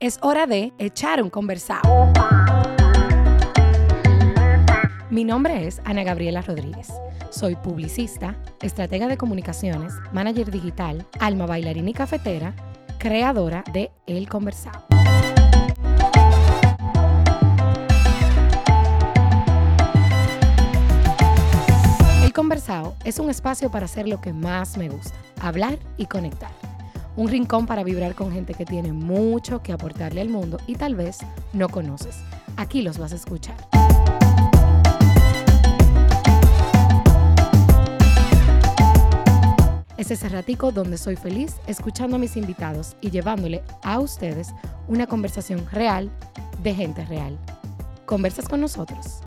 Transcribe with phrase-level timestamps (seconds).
[0.00, 2.10] Es hora de echar un conversado.
[5.10, 6.88] Mi nombre es Ana Gabriela Rodríguez.
[7.28, 12.54] Soy publicista, estratega de comunicaciones, manager digital, alma bailarina y cafetera,
[12.96, 14.86] creadora de El Conversado.
[22.24, 26.59] El Conversado es un espacio para hacer lo que más me gusta, hablar y conectar.
[27.20, 30.94] Un rincón para vibrar con gente que tiene mucho que aportarle al mundo y tal
[30.94, 31.18] vez
[31.52, 32.16] no conoces.
[32.56, 33.56] Aquí los vas a escuchar.
[39.98, 44.54] Es ese ratico donde soy feliz escuchando a mis invitados y llevándole a ustedes
[44.88, 46.10] una conversación real
[46.62, 47.38] de gente real.
[48.06, 49.20] ¿Conversas con nosotros?